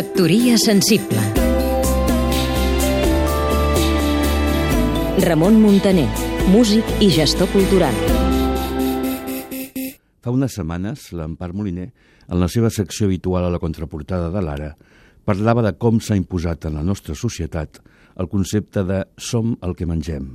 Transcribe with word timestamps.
Factoria 0.00 0.56
sensible. 0.56 1.20
Ramon 5.26 5.58
Muntaner, 5.60 6.06
músic 6.48 6.88
i 7.04 7.10
gestor 7.12 7.50
cultural. 7.52 7.92
Fa 10.24 10.32
unes 10.32 10.56
setmanes, 10.56 11.10
l'Empar 11.12 11.50
Moliner, 11.52 11.90
en 12.32 12.40
la 12.40 12.48
seva 12.48 12.70
secció 12.72 13.10
habitual 13.10 13.44
a 13.44 13.50
la 13.52 13.60
contraportada 13.60 14.30
de 14.32 14.40
l'Ara, 14.40 14.70
parlava 15.28 15.66
de 15.68 15.74
com 15.76 16.00
s'ha 16.00 16.16
imposat 16.16 16.64
en 16.70 16.80
la 16.80 16.86
nostra 16.86 17.12
societat 17.12 17.82
el 18.16 18.32
concepte 18.32 18.86
de 18.88 19.02
som 19.20 19.52
el 19.60 19.76
que 19.76 19.90
mengem, 19.90 20.30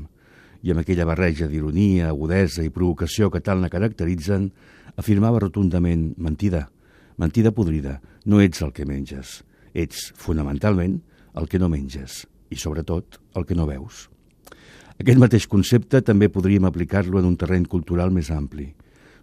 i 0.61 0.75
amb 0.75 0.84
aquella 0.84 1.09
barreja 1.09 1.50
d'ironia, 1.50 2.11
agudesa 2.13 2.61
i 2.61 2.70
provocació 2.70 3.34
que 3.34 3.41
tal 3.41 3.66
la 3.66 3.73
caracteritzen, 3.73 4.45
afirmava 4.93 5.41
rotundament 5.41 6.11
mentida, 6.21 6.68
mentida 7.18 7.50
podrida, 7.50 7.97
no 8.29 8.45
ets 8.45 8.61
el 8.61 8.70
que 8.70 8.85
menges, 8.85 9.39
ets, 9.75 10.09
fonamentalment, 10.15 11.02
el 11.35 11.49
que 11.52 11.59
no 11.59 11.70
menges 11.70 12.23
i, 12.49 12.57
sobretot, 12.57 13.20
el 13.35 13.45
que 13.45 13.57
no 13.57 13.67
veus. 13.67 14.07
Aquest 14.95 15.20
mateix 15.20 15.45
concepte 15.52 15.99
també 16.05 16.29
podríem 16.31 16.66
aplicar-lo 16.70 17.20
en 17.20 17.27
un 17.27 17.35
terreny 17.35 17.66
cultural 17.67 18.13
més 18.16 18.31
ampli. 18.31 18.69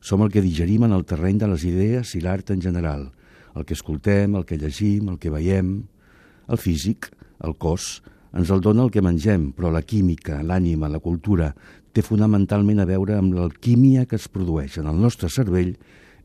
Som 0.05 0.21
el 0.21 0.33
que 0.35 0.43
digerim 0.45 0.85
en 0.85 0.93
el 0.93 1.07
terreny 1.09 1.39
de 1.41 1.49
les 1.49 1.65
idees 1.65 2.13
i 2.19 2.21
l'art 2.21 2.51
en 2.53 2.61
general, 2.61 3.09
el 3.57 3.65
que 3.65 3.77
escoltem, 3.77 4.37
el 4.37 4.45
que 4.45 4.59
llegim, 4.61 5.09
el 5.09 5.19
que 5.19 5.33
veiem. 5.33 5.79
El 6.53 6.61
físic, 6.61 7.09
el 7.47 7.57
cos, 7.57 8.03
ens 8.37 8.51
el 8.53 8.61
dona 8.65 8.85
el 8.85 8.93
que 8.93 9.05
mengem, 9.05 9.51
però 9.57 9.71
la 9.73 9.85
química, 9.85 10.43
l'ànima, 10.43 10.91
la 10.93 11.01
cultura, 11.01 11.53
té 11.93 12.05
fonamentalment 12.05 12.81
a 12.81 12.89
veure 12.89 13.17
amb 13.19 13.37
l'alquímia 13.37 14.07
que 14.09 14.17
es 14.17 14.29
produeix 14.33 14.79
en 14.81 14.89
el 14.89 15.01
nostre 15.01 15.29
cervell 15.33 15.75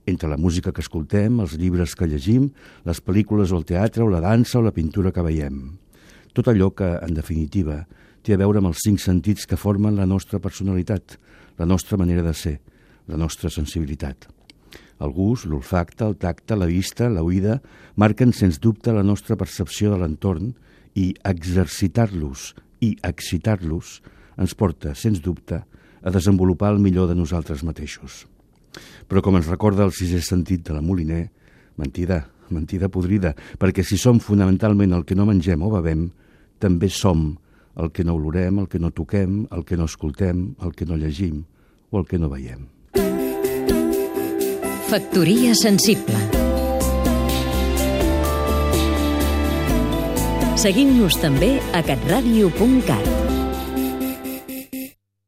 entre 0.08 0.30
la 0.32 0.40
música 0.40 0.72
que 0.72 0.82
escoltem, 0.82 1.42
els 1.44 1.58
llibres 1.60 1.94
que 2.00 2.08
llegim, 2.08 2.48
les 2.88 3.02
pel·lícules 3.04 3.52
o 3.52 3.60
el 3.60 3.68
teatre 3.68 4.06
o 4.06 4.10
la 4.10 4.24
dansa 4.24 4.58
o 4.58 4.64
la 4.66 4.74
pintura 4.74 5.12
que 5.12 5.26
veiem. 5.26 5.60
Tot 6.34 6.48
allò 6.48 6.72
que, 6.72 6.88
en 7.04 7.14
definitiva, 7.14 7.84
té 8.24 8.34
a 8.34 8.40
veure 8.40 8.62
amb 8.62 8.72
els 8.72 8.82
cinc 8.88 9.04
sentits 9.04 9.46
que 9.46 9.60
formen 9.60 10.00
la 10.00 10.08
nostra 10.08 10.40
personalitat, 10.40 11.18
la 11.60 11.68
nostra 11.68 12.00
manera 12.00 12.24
de 12.24 12.34
ser, 12.34 12.58
la 13.08 13.20
nostra 13.20 13.52
sensibilitat. 13.52 14.30
El 15.04 15.12
gust, 15.14 15.46
l'olfacte, 15.46 16.08
el 16.08 16.16
tacte, 16.18 16.56
la 16.56 16.70
vista, 16.72 17.10
la 17.12 17.24
oïda, 17.26 17.60
marquen 17.96 18.34
sens 18.34 18.62
dubte 18.64 18.96
la 18.96 19.06
nostra 19.06 19.38
percepció 19.38 19.92
de 19.94 20.00
l'entorn 20.02 20.54
i 20.98 21.12
exercitar-los 21.28 22.54
i 22.82 22.96
excitar-los 23.06 24.00
ens 24.38 24.56
porta, 24.58 24.96
sens 24.96 25.22
dubte, 25.22 25.62
a 26.02 26.14
desenvolupar 26.14 26.72
el 26.74 26.82
millor 26.82 27.10
de 27.10 27.18
nosaltres 27.18 27.64
mateixos. 27.66 28.26
Però 29.08 29.24
com 29.24 29.38
ens 29.40 29.50
recorda 29.50 29.86
el 29.88 29.94
sisè 29.96 30.22
sentit 30.24 30.66
de 30.68 30.78
la 30.78 30.84
Moliner, 30.84 31.26
mentida, 31.78 32.22
mentida 32.50 32.90
podrida, 32.90 33.34
perquè 33.60 33.84
si 33.86 34.00
som 34.00 34.22
fonamentalment 34.24 34.96
el 34.96 35.06
que 35.06 35.18
no 35.18 35.28
mengem 35.28 35.64
o 35.64 35.74
bevem, 35.74 36.08
també 36.60 36.90
som 36.90 37.30
el 37.78 37.92
que 37.94 38.04
no 38.04 38.16
olorem, 38.18 38.64
el 38.64 38.68
que 38.72 38.80
no 38.82 38.92
toquem, 38.92 39.46
el 39.54 39.64
que 39.66 39.78
no 39.78 39.86
escoltem, 39.86 40.56
el 40.64 40.74
que 40.74 40.88
no 40.90 40.98
llegim 40.98 41.44
o 41.92 42.02
el 42.02 42.08
que 42.10 42.18
no 42.18 42.32
veiem. 42.32 42.66
Factoria 44.88 45.54
sensible 45.60 46.16
Seguim-nos 50.58 51.20
també 51.22 51.58
a 51.78 51.84
catradio.cat 51.86 53.27